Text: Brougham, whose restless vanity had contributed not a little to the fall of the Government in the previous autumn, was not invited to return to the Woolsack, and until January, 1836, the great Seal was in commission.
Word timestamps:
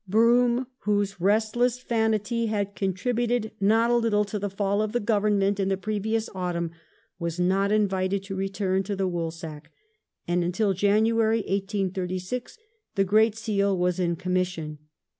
Brougham, 0.07 0.65
whose 0.79 1.21
restless 1.21 1.77
vanity 1.77 2.47
had 2.47 2.73
contributed 2.73 3.51
not 3.61 3.91
a 3.91 3.95
little 3.95 4.25
to 4.25 4.39
the 4.39 4.49
fall 4.49 4.81
of 4.81 4.93
the 4.93 4.99
Government 4.99 5.59
in 5.59 5.69
the 5.69 5.77
previous 5.77 6.27
autumn, 6.33 6.71
was 7.19 7.39
not 7.39 7.71
invited 7.71 8.23
to 8.23 8.35
return 8.35 8.81
to 8.81 8.95
the 8.95 9.07
Woolsack, 9.07 9.71
and 10.27 10.43
until 10.43 10.73
January, 10.73 11.41
1836, 11.41 12.57
the 12.95 13.03
great 13.03 13.35
Seal 13.35 13.77
was 13.77 13.99
in 13.99 14.15
commission. 14.15 14.79